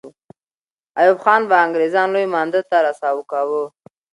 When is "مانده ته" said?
2.33-2.77